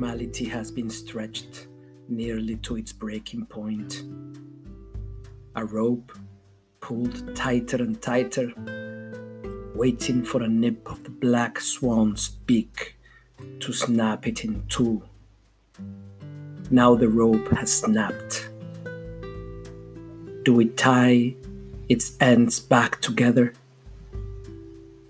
normality 0.00 0.46
has 0.46 0.70
been 0.70 0.88
stretched 0.88 1.66
nearly 2.08 2.56
to 2.56 2.76
its 2.76 2.90
breaking 2.90 3.44
point. 3.44 4.02
A 5.56 5.62
rope 5.62 6.12
pulled 6.80 7.36
tighter 7.36 7.76
and 7.76 8.00
tighter, 8.00 8.50
waiting 9.74 10.24
for 10.24 10.42
a 10.42 10.48
nip 10.48 10.90
of 10.90 11.04
the 11.04 11.10
black 11.10 11.60
swan's 11.60 12.30
beak 12.30 12.96
to 13.58 13.74
snap 13.74 14.26
it 14.26 14.42
in 14.42 14.64
two. 14.70 15.02
Now 16.70 16.94
the 16.94 17.10
rope 17.10 17.48
has 17.48 17.70
snapped. 17.70 18.48
Do 20.44 20.54
we 20.54 20.70
tie 20.70 21.34
its 21.90 22.16
ends 22.22 22.58
back 22.58 23.02
together? 23.02 23.52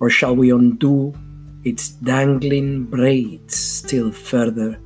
Or 0.00 0.10
shall 0.10 0.34
we 0.34 0.50
undo 0.50 1.14
its 1.64 1.88
dangling 1.88 2.84
braids 2.84 3.54
still 3.56 4.10
further 4.10 4.78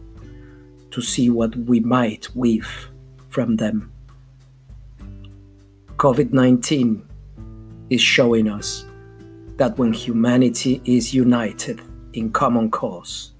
to 0.90 1.00
see 1.00 1.30
what 1.30 1.54
we 1.56 1.80
might 1.80 2.28
weave 2.34 2.88
from 3.28 3.56
them? 3.56 3.92
COVID 5.96 6.32
19 6.32 7.02
is 7.90 8.00
showing 8.00 8.48
us 8.48 8.84
that 9.56 9.78
when 9.78 9.92
humanity 9.92 10.82
is 10.84 11.14
united 11.14 11.80
in 12.12 12.30
common 12.32 12.70
cause, 12.70 13.32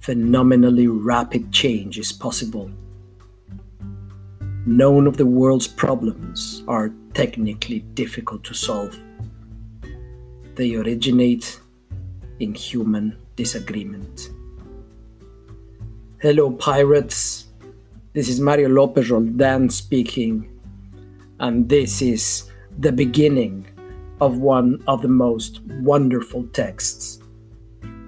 phenomenally 0.00 0.86
rapid 0.86 1.50
change 1.52 1.98
is 1.98 2.12
possible. 2.12 2.70
None 4.66 5.06
of 5.06 5.16
the 5.16 5.26
world's 5.26 5.68
problems 5.68 6.62
are 6.68 6.92
technically 7.14 7.80
difficult 7.94 8.44
to 8.44 8.54
solve. 8.54 8.98
They 10.56 10.74
originate 10.74 11.60
in 12.40 12.54
human 12.54 13.16
disagreement. 13.36 14.30
Hello, 16.20 16.50
pirates. 16.50 17.46
This 18.12 18.28
is 18.28 18.40
Mario 18.40 18.68
Lopez 18.68 19.10
Roldan 19.10 19.68
speaking, 19.70 20.48
and 21.38 21.68
this 21.68 22.00
is 22.00 22.50
the 22.78 22.92
beginning 22.92 23.66
of 24.20 24.38
one 24.38 24.82
of 24.86 25.02
the 25.02 25.08
most 25.08 25.60
wonderful 25.82 26.46
texts 26.48 27.20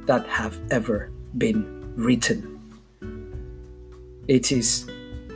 that 0.07 0.27
have 0.27 0.59
ever 0.71 1.11
been 1.37 1.93
written. 1.97 2.59
It 4.27 4.53
is, 4.53 4.89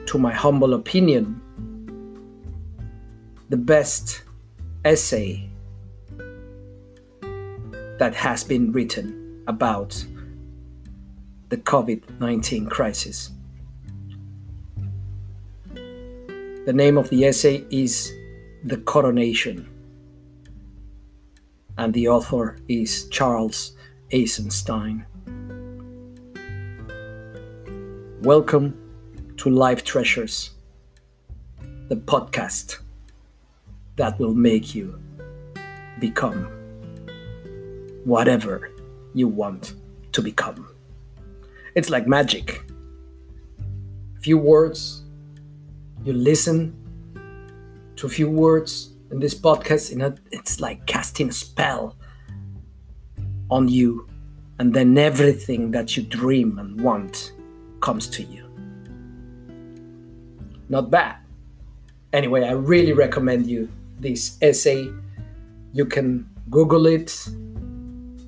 to 0.07 0.19
my 0.19 0.33
humble 0.33 0.75
opinion, 0.75 1.41
the 3.51 3.57
best 3.59 4.23
essay 4.85 5.52
that 7.99 8.15
has 8.15 8.43
been 8.45 8.73
written 8.73 9.43
about 9.47 10.05
the 11.49 11.57
COVID 11.57 12.21
19 12.21 12.67
crisis. 12.67 13.31
The 15.75 16.73
name 16.73 16.97
of 16.97 17.11
the 17.11 17.25
essay 17.25 17.65
is 17.71 18.13
The 18.65 18.79
Coronation, 18.79 19.69
and 21.77 21.93
the 21.93 22.09
author 22.09 22.57
is 22.69 23.09
Charles 23.09 23.77
Eisenstein. 24.15 25.05
Welcome 28.23 28.79
to 29.39 29.51
Life 29.51 29.83
Treasures, 29.85 30.53
the 31.89 31.97
podcast 31.97 32.79
that 33.97 34.19
will 34.19 34.35
make 34.35 34.75
you 34.75 34.99
become 35.99 36.62
whatever 38.05 38.71
you 39.15 39.29
want 39.29 39.75
to 40.13 40.23
become. 40.23 40.69
It's 41.75 41.91
like 41.91 42.07
magic. 42.07 42.63
A 44.17 44.21
few 44.21 44.39
words, 44.39 45.03
you 46.05 46.13
listen 46.13 46.77
to 47.97 48.07
a 48.07 48.11
few 48.11 48.29
words 48.29 48.95
in 49.11 49.21
this 49.21 49.35
podcast, 49.35 49.93
and 49.93 50.19
it's 50.31 50.61
like 50.61 50.87
casting 50.87 51.29
a 51.29 51.33
spell 51.33 51.97
on 53.51 53.69
you, 53.69 54.09
and 54.59 54.73
then 54.73 54.97
everything 54.97 55.71
that 55.71 55.97
you 55.97 56.03
dream 56.03 56.59
and 56.59 56.81
want 56.81 57.33
comes 57.81 58.09
to 58.09 58.23
you. 58.23 58.49
Not 60.69 60.91
bad. 60.91 61.17
Anyway, 62.13 62.45
I 62.45 62.53
really 62.53 62.93
recommend 62.93 63.47
you 63.47 63.69
this 63.99 64.39
essay. 64.41 64.89
You 65.73 65.85
can 65.85 66.29
Google 66.51 66.87
it 66.87 67.29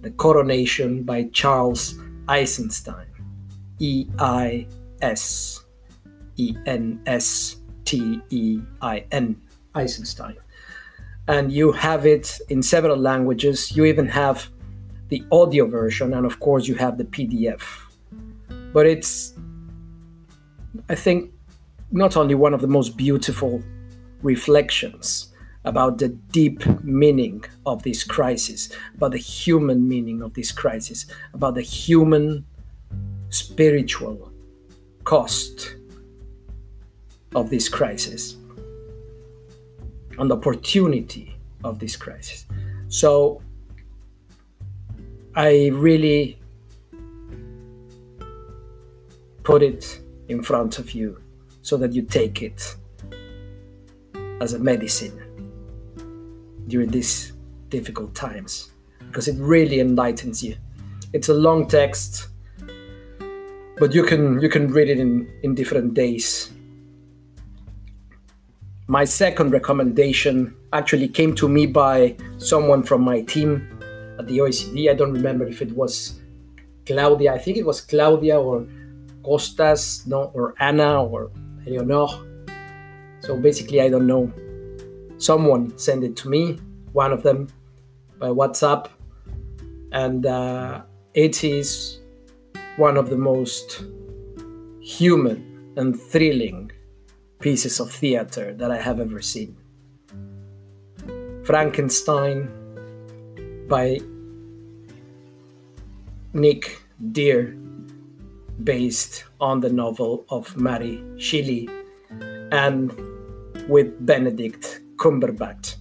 The 0.04 0.10
Coronation 0.10 1.02
by 1.02 1.24
Charles 1.32 1.98
Eisenstein. 2.28 3.06
E 3.78 4.06
I 4.18 4.66
S 5.00 5.64
E 6.36 6.54
N 6.66 7.00
S 7.06 7.56
T 7.86 8.20
E 8.28 8.60
I 8.82 9.04
N. 9.10 9.40
Eisenstein. 9.74 10.36
And 11.26 11.50
you 11.50 11.72
have 11.72 12.04
it 12.04 12.38
in 12.50 12.62
several 12.62 12.98
languages. 12.98 13.74
You 13.74 13.86
even 13.86 14.06
have 14.08 14.50
the 15.08 15.24
audio 15.32 15.66
version, 15.66 16.12
and 16.12 16.26
of 16.26 16.38
course, 16.38 16.68
you 16.68 16.74
have 16.74 16.98
the 16.98 17.04
PDF. 17.04 17.62
But 18.74 18.84
it's, 18.84 19.32
I 20.90 20.94
think, 20.94 21.32
not 21.92 22.14
only 22.16 22.34
one 22.34 22.52
of 22.52 22.60
the 22.60 22.68
most 22.68 22.96
beautiful 22.96 23.62
reflections 24.22 25.33
about 25.64 25.98
the 25.98 26.08
deep 26.08 26.66
meaning 26.82 27.44
of 27.64 27.82
this 27.82 28.04
crisis, 28.04 28.68
about 28.94 29.12
the 29.12 29.18
human 29.18 29.88
meaning 29.88 30.22
of 30.22 30.34
this 30.34 30.52
crisis, 30.52 31.06
about 31.32 31.54
the 31.54 31.62
human 31.62 32.44
spiritual 33.30 34.30
cost 35.04 35.76
of 37.34 37.50
this 37.50 37.68
crisis, 37.68 38.36
and 40.18 40.30
the 40.30 40.36
opportunity 40.36 41.34
of 41.64 41.78
this 41.78 41.96
crisis. 41.96 42.46
So 42.88 43.42
I 45.34 45.70
really 45.72 46.38
put 49.42 49.62
it 49.62 50.00
in 50.28 50.42
front 50.42 50.78
of 50.78 50.92
you 50.92 51.20
so 51.62 51.76
that 51.78 51.92
you 51.92 52.02
take 52.02 52.42
it 52.42 52.76
as 54.40 54.52
a 54.52 54.58
medicine 54.58 55.23
during 56.68 56.90
these 56.90 57.32
difficult 57.68 58.14
times 58.14 58.72
because 59.06 59.28
it 59.28 59.36
really 59.38 59.80
enlightens 59.80 60.42
you. 60.42 60.56
It's 61.12 61.28
a 61.28 61.34
long 61.34 61.68
text, 61.68 62.28
but 63.78 63.94
you 63.94 64.02
can 64.02 64.40
you 64.40 64.48
can 64.48 64.68
read 64.68 64.88
it 64.88 64.98
in, 64.98 65.30
in 65.42 65.54
different 65.54 65.94
days. 65.94 66.50
My 68.86 69.04
second 69.04 69.52
recommendation 69.52 70.54
actually 70.72 71.08
came 71.08 71.34
to 71.36 71.48
me 71.48 71.66
by 71.66 72.16
someone 72.38 72.82
from 72.82 73.02
my 73.02 73.22
team 73.22 73.66
at 74.18 74.26
the 74.26 74.38
OECD. 74.38 74.90
I 74.90 74.94
don't 74.94 75.12
remember 75.12 75.46
if 75.46 75.62
it 75.62 75.72
was 75.72 76.20
Claudia. 76.84 77.32
I 77.32 77.38
think 77.38 77.56
it 77.56 77.64
was 77.64 77.80
Claudia 77.80 78.38
or 78.38 78.66
Costas, 79.22 80.06
no, 80.06 80.30
or 80.34 80.54
Anna 80.60 81.02
or 81.02 81.30
Eleonor. 81.66 82.08
So 83.20 83.38
basically, 83.38 83.80
I 83.80 83.88
don't 83.88 84.06
know 84.06 84.30
someone 85.24 85.76
sent 85.78 86.04
it 86.04 86.16
to 86.16 86.28
me, 86.28 86.58
one 86.92 87.12
of 87.12 87.22
them 87.22 87.48
by 88.18 88.28
WhatsApp, 88.28 88.88
and 89.92 90.26
uh, 90.26 90.82
it 91.14 91.42
is 91.42 92.00
one 92.76 92.96
of 92.96 93.08
the 93.08 93.16
most 93.16 93.84
human 94.80 95.72
and 95.76 95.98
thrilling 95.98 96.70
pieces 97.40 97.80
of 97.80 97.90
theater 97.90 98.52
that 98.54 98.70
I 98.70 98.80
have 98.80 99.00
ever 99.00 99.20
seen. 99.22 99.56
Frankenstein 101.44 102.48
by 103.68 103.98
Nick 106.32 106.80
Dear, 107.12 107.56
based 108.62 109.24
on 109.40 109.60
the 109.60 109.70
novel 109.70 110.24
of 110.28 110.56
Mary 110.56 111.02
Shelley, 111.18 111.68
and 112.50 112.92
with 113.68 114.04
Benedict 114.04 114.80
Cumberbatch 114.96 115.76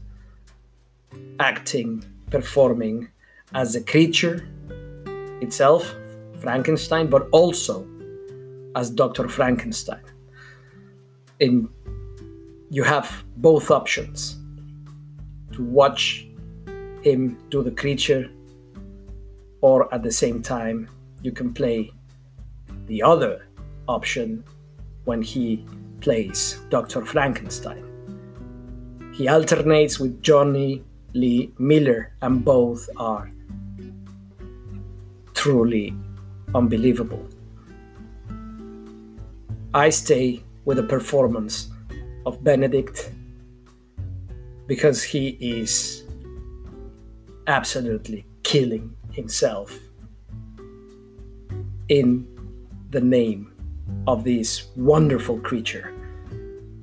acting, 1.40 2.04
performing 2.30 3.10
as 3.54 3.76
a 3.76 3.82
creature 3.82 4.48
itself, 5.42 5.94
Frankenstein, 6.40 7.08
but 7.08 7.28
also 7.32 7.88
as 8.76 8.90
Dr. 8.90 9.28
Frankenstein. 9.28 10.04
In 11.40 11.70
you 12.70 12.84
have 12.84 13.24
both 13.38 13.70
options 13.70 14.40
to 15.52 15.64
watch 15.64 16.28
him 17.04 17.38
do 17.50 17.62
the 17.62 17.72
creature, 17.72 18.32
or 19.62 19.94
at 19.94 20.02
the 20.02 20.12
same 20.12 20.42
time, 20.42 20.90
you 21.22 21.32
can 21.32 21.54
play 21.54 21.92
the 22.88 23.04
other 23.04 23.48
option 23.88 24.44
when 25.06 25.22
he 25.22 25.66
plays 26.02 26.60
Dr. 26.70 27.06
Frankenstein. 27.06 27.83
He 29.14 29.28
alternates 29.28 30.00
with 30.00 30.24
Jonny 30.24 30.84
Lee 31.14 31.54
Miller, 31.60 32.14
and 32.24 32.44
both 32.44 32.90
are 32.98 33.30
truly 35.36 35.94
unbelievable. 36.56 37.24
I 39.76 39.92
stay 39.92 40.44
with 40.66 40.78
the 40.78 40.84
performance 40.84 41.70
of 42.26 42.44
Benedict 42.44 43.12
because 44.66 45.04
he 45.04 45.38
is 45.40 46.04
absolutely 47.46 48.26
killing 48.42 48.96
himself 49.12 49.78
in 51.90 52.28
the 52.90 53.02
name 53.02 53.54
of 54.08 54.24
this 54.24 54.70
wonderful 54.76 55.40
creature, 55.40 55.94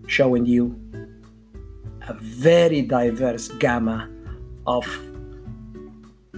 showing 0.07 0.47
you 0.47 0.80
a 2.11 2.15
very 2.15 2.83
diverse 2.83 3.47
gamma 3.61 4.11
of 4.67 4.85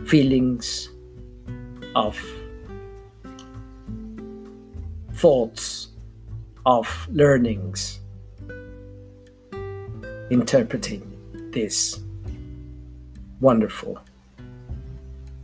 feelings, 0.04 0.90
of 1.96 2.14
thoughts, 5.14 5.88
of 6.66 6.86
learnings, 7.10 8.00
interpreting 10.30 11.00
this 11.52 12.00
wonderful, 13.40 13.98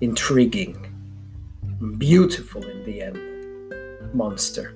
intriguing, 0.03 0.77
beautiful 1.97 2.63
in 2.63 2.85
the 2.85 3.01
end 3.01 4.15
monster. 4.15 4.75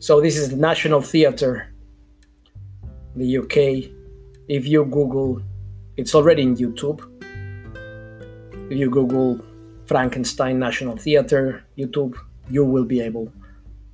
So, 0.00 0.20
this 0.20 0.36
is 0.36 0.50
the 0.50 0.56
National 0.56 1.00
Theatre, 1.00 1.72
the 3.16 3.38
UK. 3.38 3.97
If 4.48 4.66
you 4.66 4.86
Google, 4.86 5.42
it's 5.98 6.14
already 6.14 6.42
in 6.42 6.56
YouTube. 6.56 7.00
If 8.70 8.78
you 8.78 8.88
Google 8.88 9.38
Frankenstein 9.84 10.58
National 10.58 10.96
Theatre, 10.96 11.64
YouTube, 11.76 12.16
you 12.48 12.64
will 12.64 12.84
be 12.84 13.00
able 13.00 13.30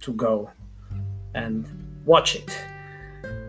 to 0.01 0.13
go 0.13 0.49
and 1.35 1.67
watch 2.05 2.37
it. 2.37 2.57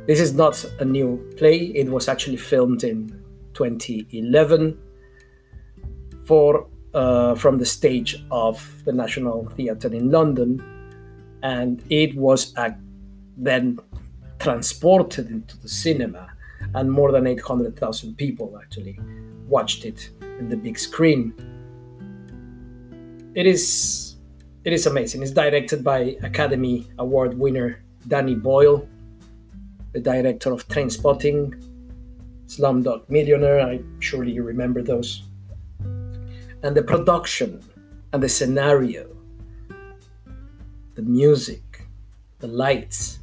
This 0.08 0.20
is 0.20 0.34
not 0.34 0.64
a 0.80 0.86
new 0.86 1.18
play, 1.38 1.58
it 1.76 1.90
was 1.90 2.08
actually 2.08 2.38
filmed 2.38 2.84
in 2.84 3.10
2011 3.54 4.78
for 6.26 6.68
uh, 6.96 7.36
from 7.36 7.60
the 7.60 7.66
stage 7.66 8.24
of 8.32 8.84
the 8.86 8.92
National 8.92 9.48
Theatre 9.50 9.94
in 9.94 10.10
London, 10.10 10.64
and 11.44 11.84
it 11.92 12.16
was 12.16 12.56
uh, 12.58 12.72
then 13.38 13.80
transported 14.40 15.30
into 15.30 15.58
the 15.60 15.70
cinema, 15.70 16.35
and 16.76 16.92
more 16.92 17.12
than 17.12 17.26
800,000 17.26 18.16
people 18.18 18.60
actually 18.62 19.00
watched 19.48 19.86
it 19.86 20.10
in 20.40 20.50
the 20.50 20.58
big 20.58 20.78
screen. 20.78 21.34
It 23.34 23.48
is 23.48 24.18
it 24.66 24.74
is 24.74 24.86
amazing. 24.86 25.22
It's 25.22 25.32
directed 25.32 25.84
by 25.84 26.18
Academy 26.24 26.88
Award 26.98 27.38
winner 27.38 27.84
Danny 28.08 28.36
Boyle, 28.36 28.88
the 29.94 30.00
director 30.00 30.52
of 30.52 30.68
Trainspotting, 30.68 31.64
Slumdog 32.48 33.10
Millionaire. 33.10 33.62
I 33.62 33.80
surely 34.00 34.34
you 34.34 34.44
remember 34.44 34.82
those. 34.82 35.24
And 36.64 36.76
the 36.76 36.84
production 36.84 37.64
and 38.12 38.22
the 38.22 38.30
scenario, 38.30 39.16
the 40.96 41.04
music, 41.04 41.88
the 42.40 42.48
lights, 42.48 43.20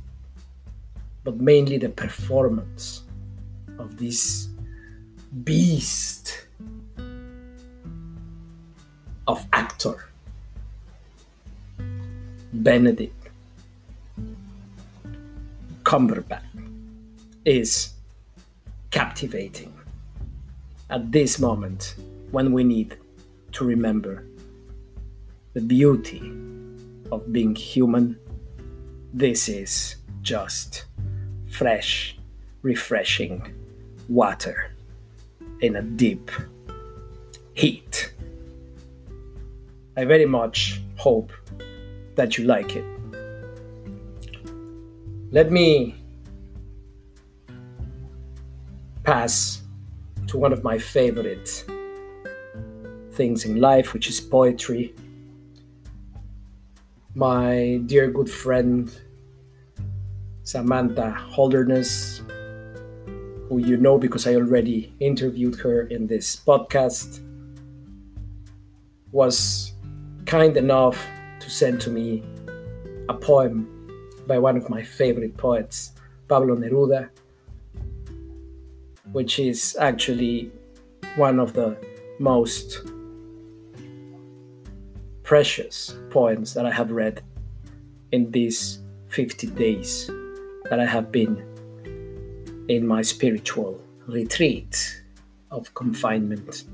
but 1.24 1.36
mainly 1.36 1.76
the 1.76 1.88
performance 1.88 3.02
of 3.82 3.96
this 3.96 4.48
beast 5.42 6.46
of 9.26 9.44
actor, 9.52 10.06
Benedict 12.52 13.30
Cumberbatch 15.82 16.44
is 17.44 17.94
captivating 18.92 19.74
at 20.88 21.10
this 21.10 21.40
moment 21.40 21.96
when 22.30 22.52
we 22.52 22.62
need 22.62 22.96
to 23.50 23.64
remember 23.64 24.24
the 25.54 25.60
beauty 25.60 26.32
of 27.10 27.32
being 27.32 27.56
human. 27.56 28.16
This 29.12 29.48
is 29.48 29.96
just 30.22 30.84
fresh, 31.50 32.16
refreshing 32.62 33.52
water 34.08 34.70
in 35.60 35.76
a 35.76 35.82
deep 35.82 36.30
heat. 37.54 38.12
I 39.96 40.04
very 40.04 40.26
much 40.26 40.80
hope 40.96 41.32
that 42.14 42.38
you 42.38 42.44
like 42.44 42.76
it. 42.76 42.84
Let 45.30 45.50
me 45.50 45.94
pass 49.04 49.62
to 50.28 50.38
one 50.38 50.52
of 50.52 50.62
my 50.62 50.78
favorite 50.78 51.64
things 53.12 53.44
in 53.44 53.60
life, 53.60 53.92
which 53.92 54.08
is 54.08 54.20
poetry. 54.20 54.94
My 57.14 57.80
dear 57.86 58.10
good 58.10 58.30
friend 58.30 58.90
Samantha 60.44 61.10
Holderness, 61.10 62.22
who 63.52 63.58
you 63.58 63.76
know 63.76 63.98
because 63.98 64.26
I 64.26 64.34
already 64.34 64.94
interviewed 64.98 65.56
her 65.56 65.82
in 65.88 66.06
this 66.06 66.36
podcast, 66.36 67.20
was 69.10 69.74
kind 70.24 70.56
enough 70.56 70.96
to 71.38 71.50
send 71.50 71.78
to 71.82 71.90
me 71.90 72.22
a 73.10 73.14
poem 73.14 73.68
by 74.26 74.38
one 74.38 74.56
of 74.56 74.70
my 74.70 74.82
favorite 74.82 75.36
poets, 75.36 75.92
Pablo 76.28 76.56
Neruda, 76.56 77.10
which 79.12 79.38
is 79.38 79.76
actually 79.78 80.50
one 81.16 81.38
of 81.38 81.52
the 81.52 81.76
most 82.18 82.78
precious 85.24 85.94
poems 86.08 86.54
that 86.54 86.64
I 86.64 86.70
have 86.70 86.90
read 86.90 87.20
in 88.12 88.30
these 88.30 88.78
50 89.08 89.48
days 89.48 90.06
that 90.70 90.80
I 90.80 90.86
have 90.86 91.12
been 91.12 91.51
in 92.68 92.86
my 92.86 93.02
spiritual 93.02 93.80
retreat 94.06 95.02
of 95.50 95.72
confinement. 95.74 96.64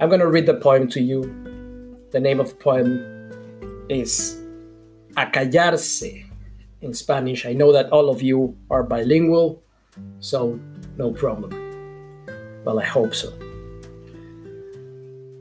I'm 0.00 0.08
going 0.08 0.20
to 0.20 0.28
read 0.28 0.46
the 0.46 0.54
poem 0.54 0.88
to 0.88 1.00
you. 1.00 1.22
The 2.12 2.20
name 2.20 2.40
of 2.40 2.50
the 2.50 2.54
poem 2.54 3.86
is 3.88 4.40
Acallarse 5.14 6.24
in 6.80 6.94
Spanish. 6.94 7.44
I 7.44 7.52
know 7.52 7.72
that 7.72 7.90
all 7.90 8.08
of 8.08 8.22
you 8.22 8.56
are 8.70 8.82
bilingual, 8.82 9.62
so 10.20 10.58
no 10.96 11.12
problem. 11.12 11.50
Well, 12.64 12.78
I 12.78 12.84
hope 12.84 13.14
so. 13.14 13.32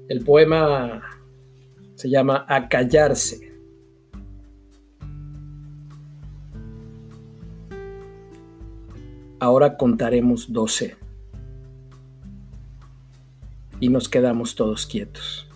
El 0.10 0.24
poema 0.24 1.02
se 1.96 2.10
llama 2.10 2.46
Acallarse. 2.50 3.47
Ahora 9.40 9.78
contaremos 9.78 10.52
doce. 10.52 10.96
Y 13.80 13.90
nos 13.90 14.10
quedamos 14.10 14.56
todos 14.56 14.88
quietos. 14.88 15.48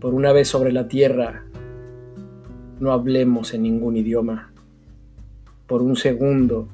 Por 0.00 0.12
una 0.14 0.32
vez 0.32 0.48
sobre 0.48 0.72
la 0.72 0.88
tierra, 0.88 1.44
no 2.80 2.90
hablemos 2.90 3.54
en 3.54 3.62
ningún 3.62 3.96
idioma. 3.96 4.50
Por 5.68 5.82
un 5.82 5.94
segundo, 5.94 6.66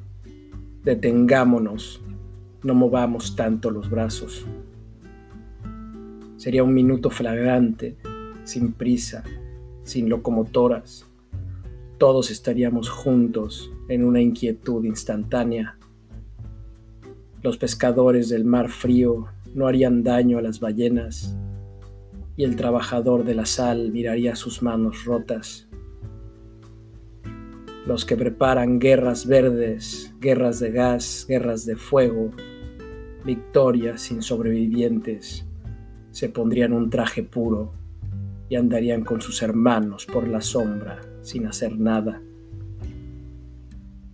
detengámonos, 0.85 2.01
no 2.63 2.73
movamos 2.73 3.37
tanto 3.37 3.71
los 3.71 3.91
brazos. 3.91 4.47
Sería 6.39 6.65
un 6.65 6.73
minuto 6.73 7.11
flagrante, 7.11 7.99
sin 8.45 8.73
prisa, 8.73 9.23
sin 9.83 10.09
locomotoras. 10.09 11.05
Todos 11.99 12.31
estaríamos 12.31 12.89
juntos 12.89 13.71
en 13.89 14.05
una 14.05 14.21
inquietud 14.21 14.85
instantánea. 14.85 15.77
Los 17.43 17.59
pescadores 17.59 18.29
del 18.29 18.45
mar 18.45 18.69
frío 18.69 19.27
no 19.55 19.67
harían 19.67 20.03
daño 20.03 20.39
a 20.39 20.43
las 20.43 20.61
ballenas 20.61 21.37
y 22.37 22.45
el 22.45 22.57
trabajador 22.57 23.25
de 23.25 23.35
la 23.35 23.47
sal 23.47 23.91
miraría 23.91 24.37
sus 24.37 24.63
manos 24.63 25.05
rotas 25.05 25.69
los 27.89 28.05
que 28.05 28.19
preparan 28.19 28.79
guerras 28.79 29.27
verdes, 29.27 30.15
guerras 30.21 30.61
de 30.61 30.73
gas, 30.73 31.25
guerras 31.27 31.65
de 31.65 31.75
fuego, 31.75 32.33
victorias 33.25 34.03
sin 34.03 34.21
sobrevivientes, 34.21 35.47
se 36.11 36.29
pondrían 36.29 36.75
un 36.75 36.91
traje 36.91 37.23
puro 37.23 37.73
y 38.51 38.57
andarían 38.57 39.05
con 39.05 39.23
sus 39.23 39.41
hermanos 39.41 40.05
por 40.05 40.29
la 40.29 40.43
sombra 40.43 41.01
sin 41.29 41.47
hacer 41.47 41.79
nada. 41.79 42.23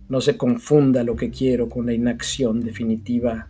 No 0.09 0.19
se 0.19 0.37
confunda 0.37 1.03
lo 1.03 1.15
que 1.15 1.31
quiero 1.31 1.69
con 1.69 1.85
la 1.85 1.93
inacción 1.93 2.59
definitiva. 2.59 3.47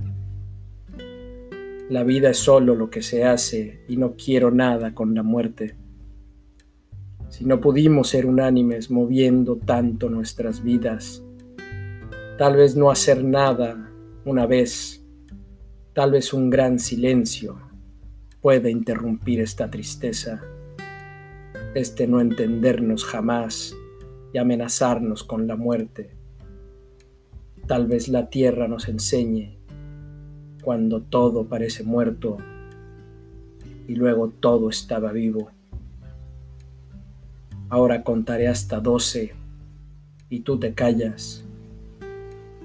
La 1.89 2.03
vida 2.03 2.29
es 2.29 2.38
solo 2.38 2.75
lo 2.75 2.89
que 2.89 3.01
se 3.01 3.25
hace 3.25 3.81
y 3.88 3.98
no 3.98 4.13
quiero 4.15 4.51
nada 4.51 4.93
con 4.93 5.13
la 5.15 5.24
muerte. 5.24 5.75
si 7.29 7.43
no 7.43 7.60
pudimos 7.60 8.10
ser 8.10 8.27
unánimes 8.27 8.89
moviendo 8.89 9.57
tanto 9.57 10.10
nuestras 10.10 10.63
vidas, 10.63 11.22
tal 12.38 12.55
vez 12.55 12.77
no 12.77 12.89
hacer 12.91 13.25
nada 13.25 13.91
una 14.24 14.45
vez, 14.45 15.03
tal 15.93 16.12
vez 16.12 16.34
un 16.34 16.50
gran 16.50 16.79
silencio 16.79 17.60
puede 18.41 18.69
interrumpir 18.69 19.41
esta 19.41 19.69
tristeza, 19.69 20.41
este 21.75 22.08
no 22.08 22.22
entendernos 22.22 23.03
jamás 23.03 23.75
y 24.34 24.38
amenazarnos 24.38 25.25
con 25.25 25.46
la 25.46 25.58
muerte. 25.58 26.10
Tal 27.67 27.86
vez 27.86 28.08
la 28.08 28.29
tierra 28.29 28.70
nos 28.70 28.88
enseñe 28.88 29.58
cuando 30.63 31.01
todo 31.01 31.48
parece 31.48 31.84
muerto 31.84 32.38
y 33.88 33.96
luego 33.96 34.29
todo 34.29 34.70
estaba 34.70 35.12
vivo. 35.12 35.51
Ahora 37.67 38.03
contaré 38.03 38.48
hasta 38.48 38.79
doce 38.79 39.34
y 40.29 40.39
tú 40.39 40.58
te 40.58 40.74
callas 40.74 41.44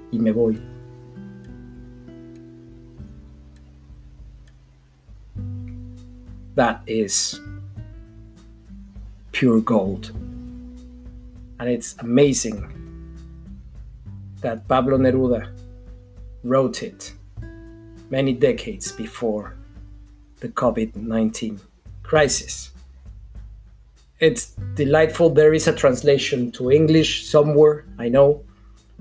y 0.09 0.19
me 0.19 0.31
voy. 0.31 0.57
That 6.55 6.81
is 6.85 7.41
pure 9.41 9.59
gold. 9.61 10.11
And 11.59 11.67
it's 11.67 11.95
amazing 11.97 12.61
that 14.41 14.67
Pablo 14.67 14.99
Neruda 14.99 15.49
wrote 16.43 16.83
it 16.83 17.11
many 18.11 18.33
decades 18.33 18.91
before 18.91 19.57
the 20.41 20.49
COVID 20.49 20.95
19 20.95 21.59
crisis 22.03 22.69
it's 24.19 24.53
delightful. 24.75 25.31
There 25.31 25.55
is 25.55 25.67
a 25.67 25.73
translation 25.73 26.51
to 26.51 26.71
English 26.71 27.25
somewhere, 27.25 27.85
I 27.97 28.09
know. 28.09 28.43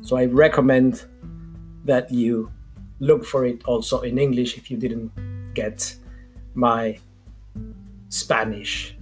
So 0.00 0.16
I 0.16 0.24
recommend 0.24 1.04
that 1.84 2.10
you 2.10 2.50
look 2.98 3.26
for 3.26 3.44
it 3.44 3.62
also 3.66 4.00
in 4.00 4.18
English 4.18 4.56
if 4.56 4.70
you 4.70 4.78
didn't 4.78 5.12
get 5.52 5.94
my 6.54 6.98
Spanish. 8.08 8.96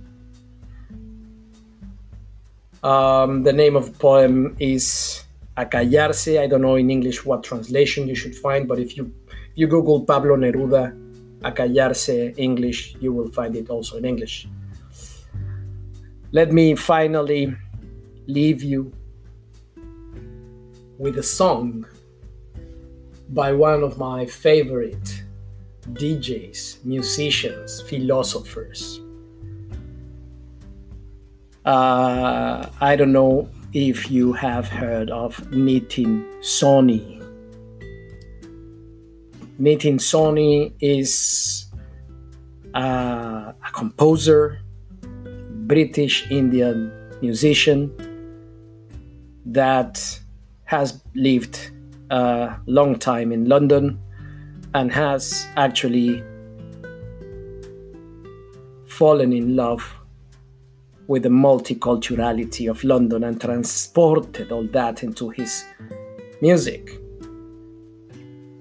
Um, 2.83 3.43
the 3.43 3.53
name 3.53 3.77
of 3.77 3.93
the 3.93 3.99
poem 3.99 4.57
is 4.61 5.25
Acallarse. 5.57 6.41
I 6.41 6.47
don't 6.47 6.63
know 6.63 6.77
in 6.77 6.91
English 6.91 7.25
what 7.25 7.43
translation 7.43 8.07
you 8.07 8.15
should 8.15 8.37
find, 8.37 8.69
but 8.69 8.79
if 8.79 8.97
you 8.97 9.13
if 9.29 9.57
you 9.57 9.67
Google 9.67 10.05
Pablo 10.05 10.37
Neruda 10.37 10.95
Acallarse 11.41 12.35
English, 12.39 12.97
you 13.01 13.13
will 13.13 13.31
find 13.31 13.57
it 13.57 13.69
also 13.69 13.97
in 13.97 14.05
English. 14.05 14.47
Let 16.31 16.53
me 16.53 16.75
finally 16.75 17.57
leave 18.27 18.63
you 18.63 18.93
with 20.99 21.19
a 21.19 21.23
song 21.23 21.87
by 23.31 23.53
one 23.53 23.83
of 23.83 23.99
my 23.99 24.27
favorite 24.27 25.23
DJs, 25.93 26.85
musicians, 26.85 27.83
philosophers. 27.83 29.01
Uh, 31.69 32.67
I 32.81 32.97
don't 32.97 33.13
know 33.13 33.47
if 33.75 34.11
you 34.11 34.33
have 34.33 34.69
heard 34.69 35.11
of 35.11 35.37
Nitin 35.51 36.25
Sawhney. 36.41 37.21
Nitin 39.61 40.01
Sawhney 40.01 40.73
is 40.81 41.67
uh, 42.75 43.53
a 43.53 43.71
composer, 43.75 44.61
British 45.69 46.31
Indian 46.31 46.91
musician 47.21 47.93
that 49.45 50.21
has 50.65 51.03
lived 51.15 51.71
a 52.09 52.57
long 52.65 52.99
time 52.99 53.31
in 53.31 53.45
London 53.45 54.01
and 54.73 54.91
has 54.91 55.47
actually 55.57 56.25
fallen 58.87 59.35
in 59.35 59.55
love 59.55 59.98
with 61.09 61.23
the 61.23 61.29
multiculturality 61.29 62.71
of 62.71 62.85
London 62.85 63.25
and 63.25 63.41
transported 63.41 64.53
all 64.53 64.65
that 64.69 65.03
into 65.03 65.31
his 65.31 65.65
music. 66.41 67.01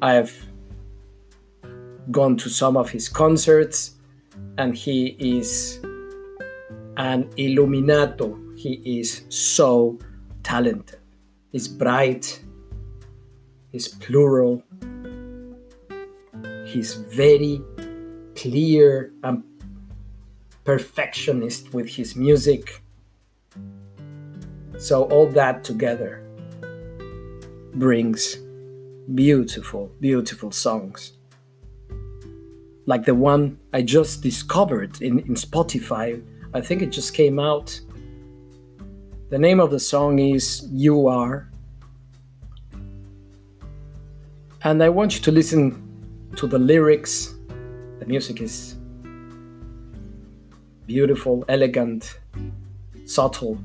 I 0.01 0.13
have 0.13 0.33
gone 2.09 2.37
to 2.37 2.49
some 2.49 2.77
of 2.77 2.89
his 2.89 3.09
concerts 3.09 3.95
and 4.57 4.73
he 4.73 5.17
is 5.19 5.79
an 6.95 7.25
illuminato. 7.37 8.57
He 8.57 8.99
is 8.99 9.23
so 9.27 9.99
talented. 10.41 10.99
He's 11.51 11.67
bright, 11.67 12.41
he's 13.73 13.89
plural, 13.89 14.63
he's 16.65 16.93
very 16.93 17.61
clear 18.35 19.11
and 19.23 19.43
perfectionist 20.67 21.73
with 21.73 21.87
his 21.87 22.17
music. 22.17 22.83
So, 24.77 25.03
all 25.05 25.27
that 25.27 25.63
together 25.63 26.21
brings 27.75 28.35
beautiful, 29.15 29.89
beautiful 30.01 30.51
songs. 30.51 31.13
Like 32.85 33.05
the 33.05 33.15
one 33.15 33.57
I 33.71 33.81
just 33.81 34.21
discovered 34.21 35.01
in, 35.01 35.19
in 35.19 35.35
Spotify 35.35 36.21
I 36.53 36.61
think 36.61 36.81
it 36.81 36.89
just 36.89 37.13
came 37.13 37.39
out. 37.39 37.79
The 39.29 39.37
name 39.37 39.59
of 39.59 39.69
the 39.69 39.79
song 39.79 40.19
is 40.19 40.67
You 40.71 41.07
Are. 41.07 41.49
And 44.63 44.81
I 44.81 44.89
want 44.89 45.15
you 45.15 45.21
to 45.21 45.31
listen 45.31 45.61
to 46.37 46.47
the 46.47 46.57
lyrics. 46.57 47.35
The 47.99 48.05
music 48.05 48.41
is 48.41 48.76
beautiful, 50.87 51.43
elegant, 51.49 52.17
subtle, 53.05 53.59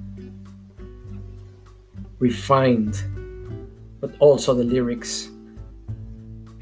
refined, 2.18 3.00
but 4.00 4.12
also 4.18 4.52
the 4.52 4.64
lyrics. 4.64 5.30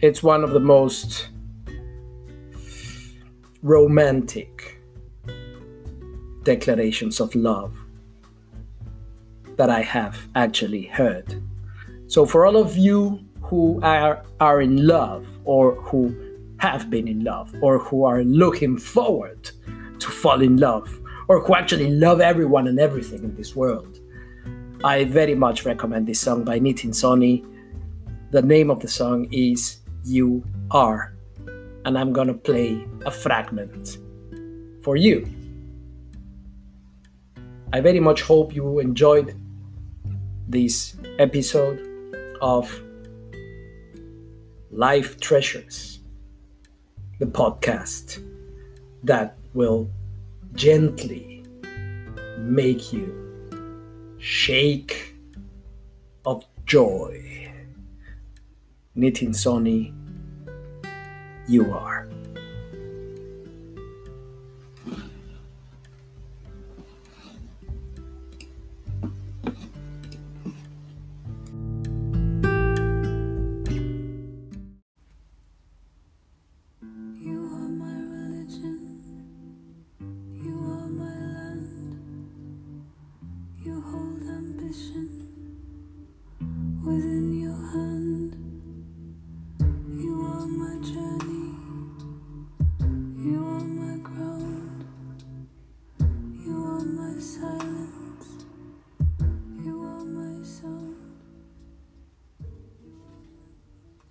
It's 0.00 0.22
one 0.22 0.44
of 0.44 0.50
the 0.50 0.60
most 0.60 1.30
romantic 3.62 4.80
declarations 6.44 7.20
of 7.20 7.34
love 7.34 7.74
that 9.56 9.70
I 9.70 9.82
have 9.82 10.18
actually 10.34 10.84
heard. 10.84 11.42
So, 12.06 12.26
for 12.26 12.46
all 12.46 12.56
of 12.56 12.76
you 12.76 13.20
who 13.42 13.80
are, 13.82 14.24
are 14.40 14.60
in 14.60 14.86
love, 14.86 15.26
or 15.44 15.74
who 15.74 16.14
have 16.58 16.90
been 16.90 17.08
in 17.08 17.24
love, 17.24 17.54
or 17.62 17.78
who 17.78 18.04
are 18.04 18.24
looking 18.24 18.76
forward 18.78 19.50
to 20.00 20.08
fall 20.08 20.42
in 20.42 20.56
love, 20.56 21.00
or 21.28 21.40
who 21.40 21.54
actually 21.54 21.90
love 21.90 22.20
everyone 22.20 22.66
and 22.66 22.80
everything 22.80 23.22
in 23.22 23.34
this 23.36 23.54
world, 23.54 24.00
I 24.82 25.04
very 25.04 25.34
much 25.34 25.64
recommend 25.64 26.06
this 26.06 26.20
song 26.20 26.42
by 26.42 26.58
Nitin 26.58 26.90
Sawhney. 26.90 27.44
The 28.30 28.42
name 28.42 28.70
of 28.70 28.80
the 28.80 28.88
song 28.88 29.28
is 29.30 29.80
You 30.04 30.42
Are, 30.70 31.14
and 31.84 31.98
I'm 31.98 32.12
gonna 32.12 32.34
play 32.34 32.86
a 33.04 33.10
fragment 33.10 33.98
for 34.82 34.96
you. 34.96 35.26
I 37.72 37.80
very 37.80 38.00
much 38.00 38.22
hope 38.22 38.54
you 38.54 38.80
enjoyed 38.80 39.36
this 40.48 40.96
episode 41.18 41.78
of 42.40 42.82
Life 44.70 45.20
Treasures, 45.20 46.00
the 47.18 47.26
podcast 47.26 48.24
that 49.04 49.36
will 49.54 49.90
gently 50.54 51.44
make 52.38 52.92
you 52.92 54.16
shake 54.18 55.14
of 56.24 56.44
joy. 56.66 57.52
Nitin 58.96 59.30
Sawhney, 59.30 59.94
you 61.48 61.72
are. 61.72 62.08